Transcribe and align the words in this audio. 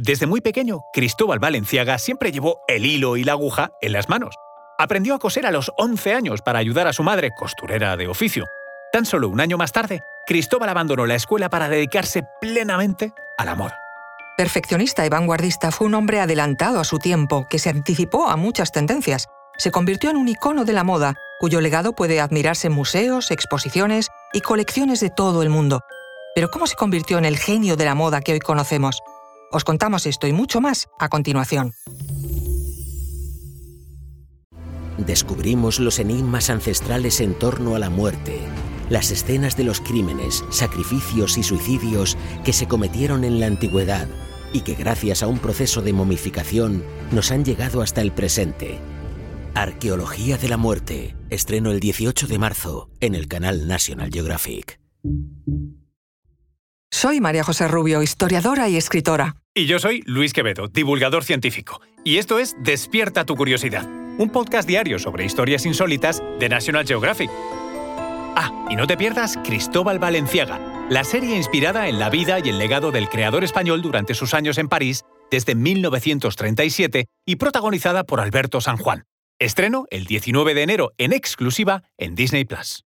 Desde 0.00 0.28
muy 0.28 0.40
pequeño, 0.40 0.84
Cristóbal 0.92 1.40
Valenciaga 1.40 1.98
siempre 1.98 2.30
llevó 2.30 2.60
el 2.68 2.86
hilo 2.86 3.16
y 3.16 3.24
la 3.24 3.32
aguja 3.32 3.72
en 3.80 3.92
las 3.92 4.08
manos. 4.08 4.36
Aprendió 4.78 5.16
a 5.16 5.18
coser 5.18 5.44
a 5.44 5.50
los 5.50 5.72
11 5.76 6.14
años 6.14 6.40
para 6.40 6.60
ayudar 6.60 6.86
a 6.86 6.92
su 6.92 7.02
madre, 7.02 7.32
costurera 7.36 7.96
de 7.96 8.06
oficio. 8.06 8.46
Tan 8.92 9.04
solo 9.04 9.28
un 9.28 9.40
año 9.40 9.58
más 9.58 9.72
tarde, 9.72 10.02
Cristóbal 10.24 10.68
abandonó 10.68 11.04
la 11.04 11.16
escuela 11.16 11.50
para 11.50 11.68
dedicarse 11.68 12.22
plenamente 12.40 13.12
a 13.38 13.44
la 13.44 13.56
moda. 13.56 13.76
Perfeccionista 14.36 15.04
y 15.04 15.08
vanguardista, 15.08 15.72
fue 15.72 15.88
un 15.88 15.94
hombre 15.94 16.20
adelantado 16.20 16.78
a 16.78 16.84
su 16.84 17.00
tiempo, 17.00 17.48
que 17.50 17.58
se 17.58 17.70
anticipó 17.70 18.28
a 18.28 18.36
muchas 18.36 18.70
tendencias. 18.70 19.26
Se 19.56 19.72
convirtió 19.72 20.10
en 20.10 20.16
un 20.16 20.28
icono 20.28 20.64
de 20.64 20.74
la 20.74 20.84
moda, 20.84 21.16
cuyo 21.40 21.60
legado 21.60 21.92
puede 21.92 22.20
admirarse 22.20 22.68
en 22.68 22.72
museos, 22.72 23.32
exposiciones 23.32 24.10
y 24.32 24.42
colecciones 24.42 25.00
de 25.00 25.10
todo 25.10 25.42
el 25.42 25.50
mundo. 25.50 25.80
Pero 26.36 26.52
¿cómo 26.52 26.68
se 26.68 26.76
convirtió 26.76 27.18
en 27.18 27.24
el 27.24 27.36
genio 27.36 27.76
de 27.76 27.84
la 27.84 27.96
moda 27.96 28.20
que 28.20 28.30
hoy 28.30 28.38
conocemos? 28.38 29.02
Os 29.50 29.64
contamos 29.64 30.06
esto 30.06 30.26
y 30.26 30.32
mucho 30.32 30.60
más 30.60 30.88
a 30.98 31.08
continuación. 31.08 31.72
Descubrimos 34.98 35.78
los 35.78 35.98
enigmas 36.00 36.50
ancestrales 36.50 37.20
en 37.20 37.34
torno 37.34 37.76
a 37.76 37.78
la 37.78 37.88
muerte, 37.88 38.40
las 38.90 39.10
escenas 39.10 39.56
de 39.56 39.64
los 39.64 39.80
crímenes, 39.80 40.44
sacrificios 40.50 41.38
y 41.38 41.42
suicidios 41.42 42.18
que 42.44 42.52
se 42.52 42.66
cometieron 42.66 43.24
en 43.24 43.38
la 43.38 43.46
antigüedad 43.46 44.08
y 44.52 44.62
que 44.62 44.74
gracias 44.74 45.22
a 45.22 45.28
un 45.28 45.38
proceso 45.38 45.82
de 45.82 45.92
momificación 45.92 46.84
nos 47.12 47.30
han 47.30 47.44
llegado 47.44 47.80
hasta 47.80 48.00
el 48.00 48.12
presente. 48.12 48.78
Arqueología 49.54 50.36
de 50.36 50.48
la 50.48 50.56
muerte, 50.56 51.16
estreno 51.30 51.70
el 51.70 51.80
18 51.80 52.26
de 52.26 52.38
marzo 52.38 52.90
en 53.00 53.14
el 53.14 53.28
canal 53.28 53.66
National 53.66 54.10
Geographic. 54.12 54.80
Soy 56.90 57.20
María 57.20 57.44
José 57.44 57.68
Rubio, 57.68 58.02
historiadora 58.02 58.68
y 58.68 58.76
escritora. 58.76 59.37
Y 59.54 59.66
yo 59.66 59.78
soy 59.78 60.02
Luis 60.06 60.32
Quevedo, 60.32 60.68
divulgador 60.68 61.24
científico. 61.24 61.80
Y 62.04 62.18
esto 62.18 62.38
es 62.38 62.54
Despierta 62.60 63.24
tu 63.24 63.34
curiosidad, 63.34 63.86
un 64.18 64.30
podcast 64.30 64.68
diario 64.68 64.98
sobre 64.98 65.24
historias 65.24 65.66
insólitas 65.66 66.22
de 66.38 66.48
National 66.48 66.86
Geographic. 66.86 67.30
Ah, 68.36 68.66
y 68.70 68.76
no 68.76 68.86
te 68.86 68.96
pierdas 68.96 69.36
Cristóbal 69.44 69.98
Valenciaga, 69.98 70.60
la 70.90 71.02
serie 71.02 71.36
inspirada 71.36 71.88
en 71.88 71.98
la 71.98 72.08
vida 72.08 72.38
y 72.38 72.50
el 72.50 72.58
legado 72.58 72.92
del 72.92 73.08
creador 73.08 73.42
español 73.42 73.82
durante 73.82 74.14
sus 74.14 74.32
años 74.32 74.58
en 74.58 74.68
París 74.68 75.04
desde 75.30 75.54
1937 75.54 77.06
y 77.26 77.36
protagonizada 77.36 78.04
por 78.04 78.20
Alberto 78.20 78.60
San 78.60 78.76
Juan. 78.76 79.04
Estreno 79.40 79.86
el 79.90 80.04
19 80.06 80.54
de 80.54 80.62
enero 80.62 80.92
en 80.98 81.12
exclusiva 81.12 81.82
en 81.96 82.14
Disney 82.14 82.44
Plus. 82.44 82.84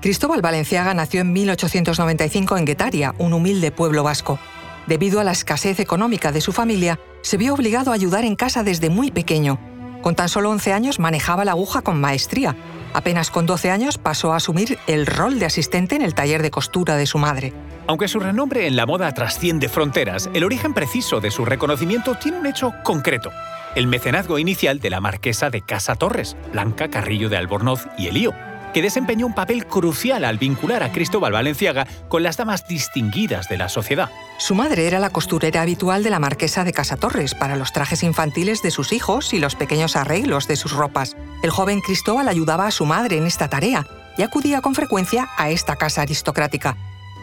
Cristóbal 0.00 0.42
Valenciaga 0.42 0.92
nació 0.92 1.22
en 1.22 1.32
1895 1.32 2.58
en 2.58 2.64
Guetaria, 2.66 3.14
un 3.18 3.32
humilde 3.32 3.70
pueblo 3.70 4.02
vasco. 4.02 4.38
Debido 4.86 5.18
a 5.18 5.24
la 5.24 5.32
escasez 5.32 5.80
económica 5.80 6.30
de 6.30 6.40
su 6.40 6.52
familia, 6.52 7.00
se 7.22 7.38
vio 7.38 7.54
obligado 7.54 7.90
a 7.90 7.94
ayudar 7.94 8.24
en 8.24 8.36
casa 8.36 8.62
desde 8.62 8.90
muy 8.90 9.10
pequeño. 9.10 9.58
Con 10.02 10.14
tan 10.14 10.28
solo 10.28 10.50
11 10.50 10.74
años 10.74 10.98
manejaba 10.98 11.46
la 11.46 11.52
aguja 11.52 11.80
con 11.80 11.98
maestría. 11.98 12.54
Apenas 12.92 13.30
con 13.30 13.46
12 13.46 13.70
años 13.70 13.96
pasó 13.96 14.34
a 14.34 14.36
asumir 14.36 14.78
el 14.86 15.06
rol 15.06 15.38
de 15.38 15.46
asistente 15.46 15.96
en 15.96 16.02
el 16.02 16.14
taller 16.14 16.42
de 16.42 16.50
costura 16.50 16.96
de 16.96 17.06
su 17.06 17.16
madre. 17.16 17.54
Aunque 17.86 18.08
su 18.08 18.20
renombre 18.20 18.66
en 18.66 18.76
la 18.76 18.84
moda 18.84 19.12
trasciende 19.12 19.70
fronteras, 19.70 20.28
el 20.34 20.44
origen 20.44 20.74
preciso 20.74 21.20
de 21.20 21.30
su 21.30 21.46
reconocimiento 21.46 22.16
tiene 22.16 22.38
un 22.38 22.46
hecho 22.46 22.72
concreto. 22.82 23.30
El 23.74 23.86
mecenazgo 23.86 24.38
inicial 24.38 24.78
de 24.80 24.90
la 24.90 25.00
marquesa 25.00 25.48
de 25.48 25.62
Casa 25.62 25.94
Torres, 25.94 26.36
Blanca 26.52 26.88
Carrillo 26.88 27.28
de 27.30 27.38
Albornoz 27.38 27.86
y 27.98 28.06
Elío, 28.08 28.32
que 28.74 28.82
desempeñó 28.82 29.26
un 29.26 29.34
papel 29.34 29.66
crucial 29.66 30.24
al 30.24 30.36
vincular 30.36 30.82
a 30.82 30.92
Cristóbal 30.92 31.32
Valenciaga 31.32 31.86
con 32.08 32.24
las 32.24 32.36
damas 32.36 32.66
distinguidas 32.66 33.48
de 33.48 33.56
la 33.56 33.68
sociedad. 33.68 34.10
Su 34.36 34.56
madre 34.56 34.88
era 34.88 34.98
la 34.98 35.10
costurera 35.10 35.62
habitual 35.62 36.02
de 36.02 36.10
la 36.10 36.18
marquesa 36.18 36.64
de 36.64 36.72
Casatorres 36.72 37.34
para 37.34 37.54
los 37.56 37.72
trajes 37.72 38.02
infantiles 38.02 38.62
de 38.62 38.72
sus 38.72 38.92
hijos 38.92 39.32
y 39.32 39.38
los 39.38 39.54
pequeños 39.54 39.94
arreglos 39.94 40.48
de 40.48 40.56
sus 40.56 40.72
ropas. 40.72 41.16
El 41.44 41.50
joven 41.50 41.80
Cristóbal 41.80 42.28
ayudaba 42.28 42.66
a 42.66 42.72
su 42.72 42.84
madre 42.84 43.16
en 43.16 43.26
esta 43.26 43.48
tarea 43.48 43.86
y 44.18 44.22
acudía 44.22 44.60
con 44.60 44.74
frecuencia 44.74 45.28
a 45.36 45.50
esta 45.50 45.76
casa 45.76 46.02
aristocrática. 46.02 46.76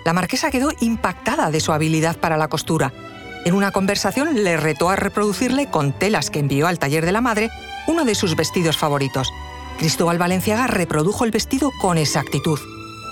La 0.06 0.14
marquesa 0.14 0.52
quedó 0.52 0.70
impactada 0.80 1.52
de 1.52 1.60
su 1.60 1.74
habilidad 1.74 2.16
para 2.18 2.38
la 2.38 2.48
costura. 2.48 2.94
En 3.44 3.56
una 3.56 3.72
conversación 3.72 4.44
le 4.44 4.56
retó 4.56 4.90
a 4.90 4.96
reproducirle 4.96 5.70
con 5.70 5.92
telas 5.92 6.30
que 6.30 6.40
envió 6.40 6.68
al 6.68 6.80
taller 6.80 7.06
de 7.06 7.12
la 7.12 7.22
madre 7.22 7.50
uno 7.88 8.06
de 8.06 8.16
sus 8.16 8.38
vestidos 8.38 8.78
favoritos. 8.78 9.34
Cristóbal 9.82 10.20
Valenciaga 10.20 10.68
reprodujo 10.68 11.26
el 11.26 11.32
vestido 11.32 11.72
con 11.82 11.98
exactitud. 11.98 12.60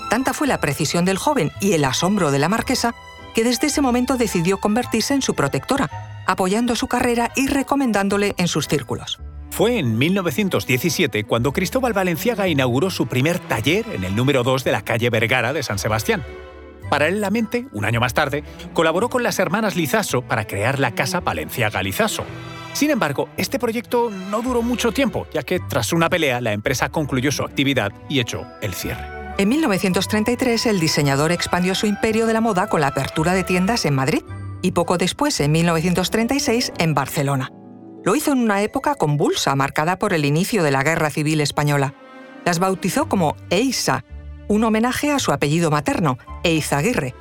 Tanta 0.08 0.32
fue 0.32 0.46
la 0.46 0.60
precisión 0.60 1.04
del 1.04 1.18
joven 1.18 1.50
y 1.60 1.72
el 1.72 1.84
asombro 1.84 2.30
de 2.30 2.38
la 2.38 2.48
marquesa 2.48 2.94
que 3.34 3.42
desde 3.42 3.66
ese 3.66 3.80
momento 3.80 4.16
decidió 4.16 4.58
convertirse 4.58 5.12
en 5.14 5.20
su 5.20 5.34
protectora, 5.34 6.22
apoyando 6.28 6.76
su 6.76 6.86
carrera 6.86 7.32
y 7.34 7.48
recomendándole 7.48 8.34
en 8.36 8.46
sus 8.46 8.68
círculos. 8.68 9.18
Fue 9.50 9.80
en 9.80 9.98
1917 9.98 11.24
cuando 11.24 11.52
Cristóbal 11.52 11.92
Valenciaga 11.92 12.46
inauguró 12.46 12.88
su 12.90 13.08
primer 13.08 13.40
taller 13.40 13.86
en 13.92 14.04
el 14.04 14.14
número 14.14 14.44
2 14.44 14.62
de 14.62 14.70
la 14.70 14.82
calle 14.82 15.10
Vergara 15.10 15.52
de 15.52 15.64
San 15.64 15.80
Sebastián. 15.80 16.22
Paralelamente, 16.88 17.66
un 17.72 17.84
año 17.84 17.98
más 17.98 18.14
tarde, 18.14 18.44
colaboró 18.74 19.08
con 19.08 19.24
las 19.24 19.40
hermanas 19.40 19.74
Lizaso 19.74 20.22
para 20.22 20.46
crear 20.46 20.78
la 20.78 20.94
Casa 20.94 21.18
Valenciaga 21.18 21.82
Lizaso, 21.82 22.24
sin 22.72 22.90
embargo, 22.90 23.28
este 23.36 23.58
proyecto 23.58 24.10
no 24.10 24.42
duró 24.42 24.62
mucho 24.62 24.92
tiempo, 24.92 25.26
ya 25.32 25.42
que 25.42 25.60
tras 25.60 25.92
una 25.92 26.08
pelea 26.08 26.40
la 26.40 26.52
empresa 26.52 26.88
concluyó 26.88 27.32
su 27.32 27.42
actividad 27.42 27.92
y 28.08 28.20
echó 28.20 28.46
el 28.62 28.74
cierre. 28.74 29.20
En 29.38 29.48
1933 29.48 30.66
el 30.66 30.80
diseñador 30.80 31.32
expandió 31.32 31.74
su 31.74 31.86
imperio 31.86 32.26
de 32.26 32.34
la 32.34 32.40
moda 32.40 32.68
con 32.68 32.82
la 32.82 32.88
apertura 32.88 33.32
de 33.32 33.44
tiendas 33.44 33.86
en 33.86 33.94
Madrid 33.94 34.22
y 34.62 34.72
poco 34.72 34.98
después, 34.98 35.40
en 35.40 35.52
1936, 35.52 36.72
en 36.78 36.94
Barcelona. 36.94 37.50
Lo 38.04 38.16
hizo 38.16 38.32
en 38.32 38.38
una 38.38 38.62
época 38.62 38.94
convulsa 38.94 39.54
marcada 39.56 39.98
por 39.98 40.12
el 40.12 40.24
inicio 40.24 40.62
de 40.62 40.70
la 40.70 40.82
Guerra 40.82 41.10
Civil 41.10 41.40
Española. 41.40 41.94
Las 42.44 42.58
bautizó 42.58 43.08
como 43.08 43.36
EISA, 43.50 44.04
un 44.48 44.64
homenaje 44.64 45.10
a 45.10 45.18
su 45.18 45.32
apellido 45.32 45.70
materno, 45.70 46.18
Eizaguirre. 46.42 47.14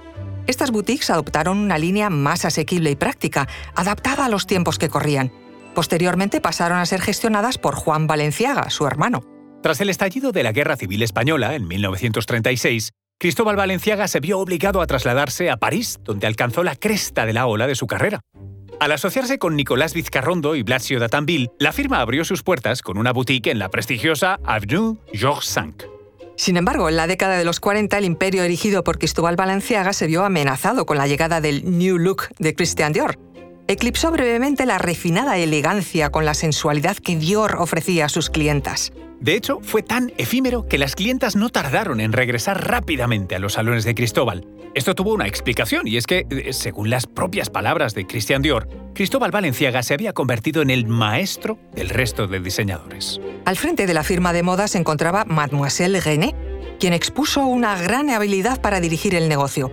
Estas 0.48 0.72
boutiques 0.72 1.10
adoptaron 1.10 1.58
una 1.58 1.78
línea 1.78 2.10
más 2.10 2.44
asequible 2.44 2.92
y 2.92 2.96
práctica, 2.96 3.48
adaptada 3.76 4.26
a 4.26 4.30
los 4.30 4.48
tiempos 4.48 4.80
que 4.80 4.90
corrían. 4.90 5.32
Posteriormente 5.74 6.42
pasaron 6.42 6.80
a 6.80 6.86
ser 6.86 7.02
gestionadas 7.02 7.58
por 7.58 7.76
Juan 7.76 8.08
Valenciaga, 8.08 8.70
su 8.70 8.86
hermano. 8.86 9.24
Tras 9.62 9.82
el 9.82 9.90
estallido 9.90 10.32
de 10.32 10.44
la 10.44 10.52
Guerra 10.52 10.78
Civil 10.78 11.04
Española 11.04 11.56
en 11.56 11.68
1936, 11.68 12.92
Cristóbal 13.20 13.58
Valenciaga 13.58 14.08
se 14.08 14.22
vio 14.22 14.40
obligado 14.40 14.82
a 14.82 14.88
trasladarse 14.88 15.50
a 15.50 15.58
París, 15.58 16.00
donde 16.04 16.28
alcanzó 16.28 16.64
la 16.64 16.76
cresta 16.76 17.26
de 17.26 17.34
la 17.34 17.48
ola 17.48 17.68
de 17.68 17.76
su 17.76 17.86
carrera. 17.86 18.22
Al 18.80 18.94
asociarse 18.94 19.38
con 19.40 19.58
Nicolás 19.58 19.94
Vizcarrondo 19.94 20.56
y 20.56 20.64
Blasio 20.64 21.02
d'Atanville, 21.02 21.50
la 21.60 21.74
firma 21.74 22.00
abrió 22.00 22.24
sus 22.24 22.44
puertas 22.44 22.82
con 22.82 22.98
una 22.98 23.12
boutique 23.12 23.52
en 23.52 23.60
la 23.60 23.68
prestigiosa 23.68 24.40
Avenue 24.46 24.96
Georges 25.12 25.54
V. 25.58 26.00
Sin 26.38 26.56
embargo, 26.56 26.88
en 26.88 26.96
la 26.96 27.06
década 27.06 27.38
de 27.38 27.44
los 27.44 27.60
40, 27.60 27.98
el 27.98 28.06
imperio 28.06 28.44
erigido 28.44 28.86
por 28.86 28.98
Cristóbal 28.98 29.36
Valenciaga 29.36 29.92
se 29.92 30.08
vio 30.08 30.24
amenazado 30.24 30.86
con 30.86 30.98
la 30.98 31.06
llegada 31.06 31.42
del 31.42 31.78
New 31.78 31.98
Look 31.98 32.30
de 32.40 32.56
Christian 32.56 32.94
Dior, 32.94 33.20
eclipsó 33.70 34.12
brevemente 34.12 34.66
la 34.66 34.80
refinada 34.80 35.38
elegancia 35.38 36.10
con 36.10 36.26
la 36.26 36.34
sensualidad 36.34 36.98
que 36.98 37.16
Dior 37.16 37.58
ofrecía 37.60 38.06
a 38.06 38.10
sus 38.10 38.32
clientas. 38.32 38.92
De 39.20 39.36
hecho, 39.36 39.60
fue 39.62 39.84
tan 39.84 40.12
efímero 40.18 40.68
que 40.68 40.80
las 40.80 40.96
clientas 40.96 41.36
no 41.36 41.50
tardaron 41.50 42.00
en 42.00 42.12
regresar 42.12 42.68
rápidamente 42.68 43.36
a 43.36 43.40
los 43.40 43.54
salones 43.54 43.84
de 43.84 43.94
Cristóbal. 43.94 44.48
Esto 44.74 44.96
tuvo 44.96 45.14
una 45.14 45.28
explicación, 45.28 45.88
y 45.88 45.98
es 45.98 46.08
que, 46.08 46.26
eh, 46.30 46.54
según 46.54 46.90
las 46.90 47.06
propias 47.06 47.50
palabras 47.50 47.94
de 47.94 48.08
Christian 48.08 48.42
Dior, 48.42 48.68
Cristóbal 48.96 49.30
Valenciaga 49.30 49.84
se 49.84 49.94
había 49.94 50.14
convertido 50.14 50.62
en 50.62 50.70
el 50.70 50.88
maestro 50.88 51.60
del 51.76 51.90
resto 51.90 52.28
de 52.28 52.40
diseñadores. 52.40 53.20
Al 53.46 53.58
frente 53.58 53.86
de 53.86 53.94
la 53.94 54.04
firma 54.04 54.34
de 54.34 54.42
moda 54.42 54.68
se 54.68 54.78
encontraba 54.78 55.26
Mademoiselle 55.26 56.00
René, 56.00 56.34
quien 56.80 56.94
expuso 56.94 57.46
una 57.46 57.80
gran 57.80 58.10
habilidad 58.10 58.62
para 58.62 58.80
dirigir 58.80 59.16
el 59.16 59.28
negocio. 59.28 59.72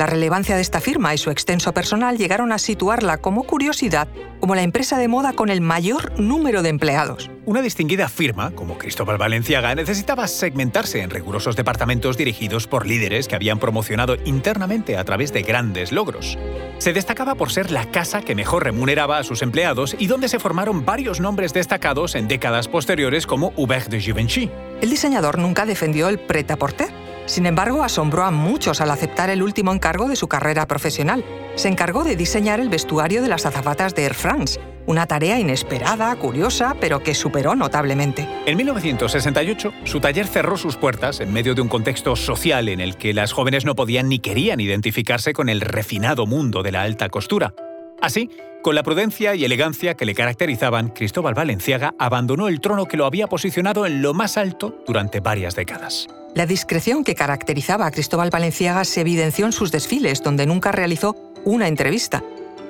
La 0.00 0.06
relevancia 0.06 0.56
de 0.56 0.62
esta 0.62 0.80
firma 0.80 1.12
y 1.12 1.18
su 1.18 1.30
extenso 1.30 1.74
personal 1.74 2.16
llegaron 2.16 2.52
a 2.52 2.58
situarla 2.58 3.18
como 3.18 3.42
curiosidad 3.42 4.08
como 4.40 4.54
la 4.54 4.62
empresa 4.62 4.96
de 4.96 5.08
moda 5.08 5.34
con 5.34 5.50
el 5.50 5.60
mayor 5.60 6.18
número 6.18 6.62
de 6.62 6.70
empleados. 6.70 7.30
Una 7.44 7.60
distinguida 7.60 8.08
firma, 8.08 8.52
como 8.52 8.78
Cristóbal 8.78 9.18
Valenciaga, 9.18 9.74
necesitaba 9.74 10.26
segmentarse 10.26 11.02
en 11.02 11.10
rigurosos 11.10 11.54
departamentos 11.54 12.16
dirigidos 12.16 12.66
por 12.66 12.86
líderes 12.86 13.28
que 13.28 13.34
habían 13.34 13.58
promocionado 13.58 14.16
internamente 14.24 14.96
a 14.96 15.04
través 15.04 15.34
de 15.34 15.42
grandes 15.42 15.92
logros. 15.92 16.38
Se 16.78 16.94
destacaba 16.94 17.34
por 17.34 17.52
ser 17.52 17.70
la 17.70 17.90
casa 17.90 18.22
que 18.22 18.34
mejor 18.34 18.64
remuneraba 18.64 19.18
a 19.18 19.24
sus 19.24 19.42
empleados 19.42 19.94
y 19.98 20.06
donde 20.06 20.30
se 20.30 20.38
formaron 20.38 20.86
varios 20.86 21.20
nombres 21.20 21.52
destacados 21.52 22.14
en 22.14 22.26
décadas 22.26 22.68
posteriores 22.68 23.26
como 23.26 23.52
Hubert 23.54 23.90
de 23.90 24.00
Givenchy. 24.00 24.50
El 24.80 24.88
diseñador 24.88 25.38
nunca 25.38 25.66
defendió 25.66 26.08
el 26.08 26.18
prêt-à-porter 26.18 26.88
sin 27.30 27.46
embargo, 27.46 27.84
asombró 27.84 28.24
a 28.24 28.32
muchos 28.32 28.80
al 28.80 28.90
aceptar 28.90 29.30
el 29.30 29.44
último 29.44 29.72
encargo 29.72 30.08
de 30.08 30.16
su 30.16 30.26
carrera 30.26 30.66
profesional. 30.66 31.24
Se 31.54 31.68
encargó 31.68 32.02
de 32.02 32.16
diseñar 32.16 32.58
el 32.58 32.68
vestuario 32.68 33.22
de 33.22 33.28
las 33.28 33.46
azafatas 33.46 33.94
de 33.94 34.02
Air 34.02 34.14
France, 34.14 34.58
Una 34.86 35.06
tarea 35.06 35.38
inesperada, 35.38 36.16
curiosa, 36.16 36.74
pero 36.80 37.04
que 37.04 37.14
superó 37.14 37.54
notablemente. 37.54 38.26
En 38.46 38.56
1968, 38.56 39.72
su 39.84 40.00
taller 40.00 40.26
cerró 40.26 40.56
sus 40.56 40.76
puertas 40.76 41.20
en 41.20 41.32
medio 41.32 41.54
de 41.54 41.60
un 41.60 41.68
contexto 41.68 42.16
social 42.16 42.68
en 42.68 42.80
el 42.80 42.96
que 42.96 43.14
las 43.14 43.30
jóvenes 43.32 43.64
no 43.64 43.76
podían 43.76 44.08
ni 44.08 44.18
querían 44.18 44.58
identificarse 44.58 45.32
con 45.32 45.48
el 45.48 45.60
refinado 45.60 46.26
mundo 46.26 46.64
de 46.64 46.72
la 46.72 46.82
alta 46.82 47.10
costura. 47.10 47.54
Así, 48.02 48.30
con 48.62 48.74
la 48.74 48.82
prudencia 48.82 49.36
y 49.36 49.44
elegancia 49.44 49.94
que 49.94 50.06
le 50.06 50.14
caracterizaban, 50.16 50.88
Cristóbal 50.88 51.34
Valenciaga 51.34 51.94
abandonó 52.00 52.48
el 52.48 52.60
trono 52.60 52.86
que 52.86 52.96
lo 52.96 53.06
había 53.06 53.28
posicionado 53.28 53.86
en 53.86 54.02
lo 54.02 54.14
más 54.14 54.36
alto 54.36 54.82
durante 54.84 55.20
varias 55.20 55.54
décadas. 55.54 56.08
La 56.34 56.46
discreción 56.46 57.02
que 57.02 57.16
caracterizaba 57.16 57.86
a 57.86 57.90
Cristóbal 57.90 58.30
Valenciaga 58.30 58.84
se 58.84 59.00
evidenció 59.00 59.46
en 59.46 59.52
sus 59.52 59.72
desfiles, 59.72 60.22
donde 60.22 60.46
nunca 60.46 60.70
realizó 60.70 61.16
una 61.44 61.66
entrevista. 61.66 62.22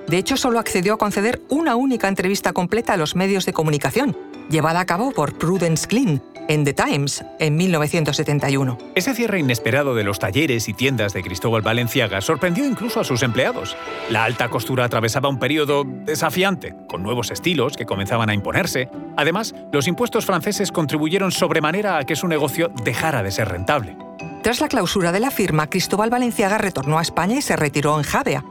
De 0.09 0.17
hecho, 0.17 0.39
solo 0.39 0.59
accedió 0.59 0.95
a 0.95 0.99
conceder 0.99 1.43
una 1.51 1.77
única 1.77 2.09
entrevista 2.09 2.55
completa 2.55 2.95
a 2.95 2.97
los 2.97 3.17
medios 3.17 3.45
de 3.45 3.53
comunicación, 3.53 4.17
llevada 4.49 4.81
a 4.81 4.87
cabo 4.87 5.12
por 5.12 5.37
Prudence 5.37 5.87
Glynn, 5.87 6.23
en 6.50 6.64
The 6.64 6.75
Times 6.75 7.25
en 7.38 7.56
1971. 7.56 8.76
Ese 8.97 9.14
cierre 9.14 9.38
inesperado 9.38 9.94
de 9.94 10.02
los 10.02 10.19
talleres 10.19 10.69
y 10.69 10.75
tiendas 10.75 11.12
de 11.12 11.23
Cristóbal 11.23 11.62
Valenciaga 11.62 12.20
sorprendió 12.20 12.67
incluso 12.67 12.99
a 12.99 13.05
sus 13.05 13.23
empleados. 13.23 13.76
La 14.11 14.25
alta 14.25 14.49
costura 14.49 14.85
atravesaba 14.85 15.29
un 15.29 15.38
periodo 15.38 15.85
desafiante, 15.87 16.75
con 16.88 17.05
nuevos 17.05 17.31
estilos 17.31 17.76
que 17.76 17.87
comenzaban 17.87 18.31
a 18.31 18.35
imponerse. 18.35 18.88
Además, 19.17 19.55
los 19.73 19.87
impuestos 19.87 20.26
franceses 20.26 20.73
contribuyeron 20.73 21.31
sobremanera 21.31 21.99
a 21.99 22.05
que 22.05 22.17
su 22.17 22.26
negocio 22.26 22.73
dejara 22.82 23.23
de 23.23 23.31
ser 23.31 23.49
rentable. 23.49 23.97
Tras 24.43 24.61
la 24.61 24.67
clausura 24.67 25.12
de 25.12 25.20
la 25.20 25.31
firma, 25.31 25.70
Cristóbal 25.70 26.11
Valenciaga 26.11 26.58
retornó 26.58 26.99
a 26.99 27.02
España 27.02 27.37
y 27.37 27.43
se 27.43 27.55
retiró 27.55 27.97
en 27.97 28.02
Javea, 28.02 28.43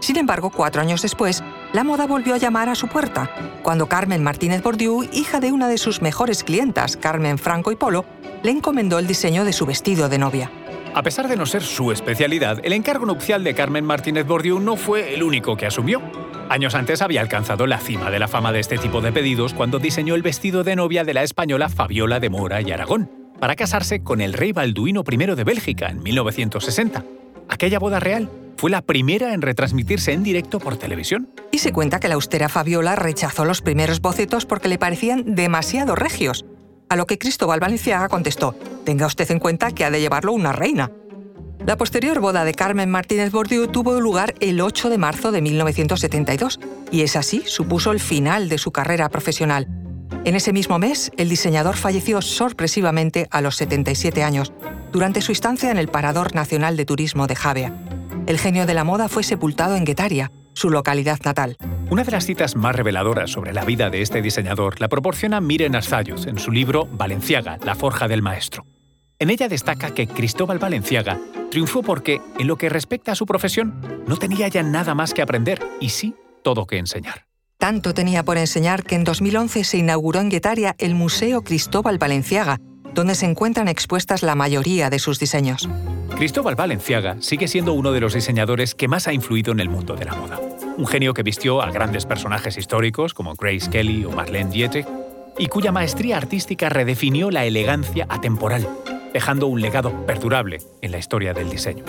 sin 0.00 0.18
embargo, 0.18 0.50
cuatro 0.50 0.82
años 0.82 1.02
después, 1.02 1.42
la 1.72 1.84
moda 1.84 2.06
volvió 2.06 2.34
a 2.34 2.38
llamar 2.38 2.68
a 2.68 2.74
su 2.74 2.88
puerta, 2.88 3.30
cuando 3.62 3.86
Carmen 3.86 4.22
Martínez 4.22 4.62
Bordiú, 4.62 5.06
hija 5.12 5.40
de 5.40 5.52
una 5.52 5.68
de 5.68 5.78
sus 5.78 6.00
mejores 6.00 6.44
clientas, 6.44 6.96
Carmen 6.96 7.38
Franco 7.38 7.72
y 7.72 7.76
Polo, 7.76 8.04
le 8.42 8.50
encomendó 8.50 8.98
el 8.98 9.06
diseño 9.06 9.44
de 9.44 9.52
su 9.52 9.66
vestido 9.66 10.08
de 10.08 10.18
novia. 10.18 10.50
A 10.94 11.02
pesar 11.02 11.28
de 11.28 11.36
no 11.36 11.44
ser 11.44 11.62
su 11.62 11.92
especialidad, 11.92 12.60
el 12.62 12.72
encargo 12.72 13.04
nupcial 13.04 13.44
de 13.44 13.54
Carmen 13.54 13.84
Martínez 13.84 14.26
Bordiú 14.26 14.60
no 14.60 14.76
fue 14.76 15.14
el 15.14 15.22
único 15.22 15.56
que 15.56 15.66
asumió. 15.66 16.00
Años 16.48 16.74
antes 16.74 17.02
había 17.02 17.20
alcanzado 17.20 17.66
la 17.66 17.78
cima 17.78 18.10
de 18.10 18.20
la 18.20 18.28
fama 18.28 18.52
de 18.52 18.60
este 18.60 18.78
tipo 18.78 19.02
de 19.02 19.12
pedidos 19.12 19.52
cuando 19.52 19.78
diseñó 19.78 20.14
el 20.14 20.22
vestido 20.22 20.64
de 20.64 20.76
novia 20.76 21.04
de 21.04 21.12
la 21.12 21.22
española 21.22 21.68
Fabiola 21.68 22.20
de 22.20 22.30
Mora 22.30 22.62
y 22.62 22.70
Aragón, 22.70 23.10
para 23.38 23.56
casarse 23.56 24.02
con 24.02 24.22
el 24.22 24.32
rey 24.32 24.52
Balduino 24.52 25.04
I 25.06 25.16
de 25.16 25.44
Bélgica 25.44 25.88
en 25.88 26.02
1960. 26.02 27.04
Aquella 27.48 27.78
boda 27.78 28.00
real 28.00 28.30
fue 28.56 28.70
la 28.70 28.82
primera 28.82 29.34
en 29.34 29.42
retransmitirse 29.42 30.12
en 30.12 30.22
directo 30.22 30.58
por 30.58 30.76
televisión. 30.76 31.28
Y 31.52 31.58
se 31.58 31.72
cuenta 31.72 32.00
que 32.00 32.08
la 32.08 32.14
austera 32.14 32.48
Fabiola 32.48 32.96
rechazó 32.96 33.44
los 33.44 33.62
primeros 33.62 34.00
bocetos 34.00 34.46
porque 34.46 34.68
le 34.68 34.78
parecían 34.78 35.34
demasiado 35.34 35.94
regios. 35.94 36.44
A 36.88 36.96
lo 36.96 37.06
que 37.06 37.18
Cristóbal 37.18 37.60
Valenciaga 37.60 38.08
contestó, 38.08 38.54
tenga 38.84 39.06
usted 39.06 39.30
en 39.30 39.40
cuenta 39.40 39.72
que 39.72 39.84
ha 39.84 39.90
de 39.90 40.00
llevarlo 40.00 40.32
una 40.32 40.52
reina. 40.52 40.90
La 41.66 41.76
posterior 41.76 42.20
boda 42.20 42.44
de 42.44 42.54
Carmen 42.54 42.90
Martínez 42.90 43.32
Bordiú 43.32 43.66
tuvo 43.66 44.00
lugar 44.00 44.34
el 44.40 44.60
8 44.60 44.88
de 44.88 44.98
marzo 44.98 45.32
de 45.32 45.42
1972 45.42 46.60
y 46.92 47.02
es 47.02 47.16
así 47.16 47.42
supuso 47.44 47.90
el 47.90 47.98
final 47.98 48.48
de 48.48 48.58
su 48.58 48.70
carrera 48.70 49.08
profesional. 49.08 49.66
En 50.24 50.36
ese 50.36 50.52
mismo 50.52 50.78
mes, 50.78 51.10
el 51.16 51.28
diseñador 51.28 51.76
falleció 51.76 52.22
sorpresivamente 52.22 53.26
a 53.32 53.40
los 53.40 53.56
77 53.56 54.22
años, 54.22 54.52
durante 54.92 55.20
su 55.20 55.32
estancia 55.32 55.72
en 55.72 55.78
el 55.78 55.88
Parador 55.88 56.34
Nacional 56.34 56.76
de 56.76 56.84
Turismo 56.84 57.26
de 57.26 57.34
Javea 57.34 57.95
el 58.26 58.38
genio 58.38 58.66
de 58.66 58.74
la 58.74 58.84
moda 58.84 59.08
fue 59.08 59.22
sepultado 59.22 59.76
en 59.76 59.84
Guetaria, 59.84 60.32
su 60.52 60.70
localidad 60.70 61.18
natal. 61.24 61.56
Una 61.90 62.02
de 62.02 62.10
las 62.10 62.26
citas 62.26 62.56
más 62.56 62.74
reveladoras 62.74 63.30
sobre 63.30 63.52
la 63.52 63.64
vida 63.64 63.90
de 63.90 64.02
este 64.02 64.22
diseñador 64.22 64.80
la 64.80 64.88
proporciona 64.88 65.40
Miren 65.40 65.76
Arzayuz 65.76 66.26
en 66.26 66.38
su 66.38 66.50
libro 66.50 66.86
Valenciaga, 66.90 67.58
la 67.64 67.74
forja 67.74 68.08
del 68.08 68.22
maestro. 68.22 68.66
En 69.18 69.30
ella 69.30 69.48
destaca 69.48 69.94
que 69.94 70.06
Cristóbal 70.06 70.58
Valenciaga 70.58 71.18
triunfó 71.50 71.82
porque, 71.82 72.20
en 72.38 72.48
lo 72.48 72.56
que 72.56 72.68
respecta 72.68 73.12
a 73.12 73.14
su 73.14 73.24
profesión, 73.24 73.80
no 74.06 74.16
tenía 74.16 74.48
ya 74.48 74.62
nada 74.62 74.94
más 74.94 75.14
que 75.14 75.22
aprender 75.22 75.60
y 75.80 75.90
sí 75.90 76.14
todo 76.42 76.66
que 76.66 76.78
enseñar. 76.78 77.26
Tanto 77.58 77.94
tenía 77.94 78.22
por 78.22 78.36
enseñar 78.36 78.82
que 78.84 78.94
en 78.94 79.04
2011 79.04 79.64
se 79.64 79.78
inauguró 79.78 80.20
en 80.20 80.28
Guetaria 80.28 80.74
el 80.78 80.94
Museo 80.94 81.42
Cristóbal 81.42 81.98
Valenciaga, 81.98 82.60
donde 82.92 83.14
se 83.14 83.26
encuentran 83.26 83.68
expuestas 83.68 84.22
la 84.22 84.34
mayoría 84.34 84.90
de 84.90 84.98
sus 84.98 85.18
diseños. 85.18 85.68
Cristóbal 86.16 86.54
Valenciaga 86.54 87.16
sigue 87.20 87.46
siendo 87.46 87.74
uno 87.74 87.92
de 87.92 88.00
los 88.00 88.14
diseñadores 88.14 88.74
que 88.74 88.88
más 88.88 89.06
ha 89.06 89.12
influido 89.12 89.52
en 89.52 89.60
el 89.60 89.68
mundo 89.68 89.96
de 89.96 90.06
la 90.06 90.14
moda. 90.14 90.40
Un 90.78 90.86
genio 90.86 91.12
que 91.12 91.22
vistió 91.22 91.60
a 91.60 91.70
grandes 91.70 92.06
personajes 92.06 92.56
históricos 92.56 93.12
como 93.12 93.34
Grace 93.34 93.68
Kelly 93.68 94.06
o 94.06 94.12
Marlene 94.12 94.50
Dietrich 94.50 94.86
y 95.36 95.48
cuya 95.48 95.72
maestría 95.72 96.16
artística 96.16 96.70
redefinió 96.70 97.30
la 97.30 97.44
elegancia 97.44 98.06
atemporal, 98.08 98.66
dejando 99.12 99.46
un 99.46 99.60
legado 99.60 100.06
perdurable 100.06 100.62
en 100.80 100.92
la 100.92 100.98
historia 100.98 101.34
del 101.34 101.50
diseño. 101.50 101.84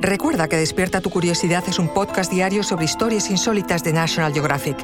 Recuerda 0.00 0.48
que 0.48 0.56
Despierta 0.56 1.00
tu 1.00 1.10
Curiosidad 1.10 1.62
es 1.68 1.78
un 1.78 1.94
podcast 1.94 2.32
diario 2.32 2.64
sobre 2.64 2.86
historias 2.86 3.30
insólitas 3.30 3.84
de 3.84 3.92
National 3.92 4.32
Geographic. 4.32 4.76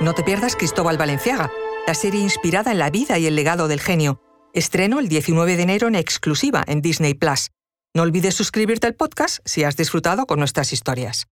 No 0.00 0.14
te 0.14 0.24
pierdas 0.24 0.56
Cristóbal 0.56 0.98
Valenciaga, 0.98 1.50
la 1.88 1.94
serie 1.94 2.20
inspirada 2.20 2.70
en 2.70 2.76
la 2.76 2.90
vida 2.90 3.18
y 3.18 3.24
el 3.24 3.34
legado 3.34 3.66
del 3.66 3.80
genio. 3.80 4.20
Estreno 4.52 4.98
el 4.98 5.08
19 5.08 5.56
de 5.56 5.62
enero 5.62 5.88
en 5.88 5.94
exclusiva 5.94 6.62
en 6.66 6.82
Disney 6.82 7.14
Plus. 7.14 7.48
No 7.94 8.02
olvides 8.02 8.34
suscribirte 8.34 8.86
al 8.86 8.94
podcast 8.94 9.38
si 9.46 9.64
has 9.64 9.74
disfrutado 9.74 10.26
con 10.26 10.38
nuestras 10.38 10.74
historias. 10.74 11.28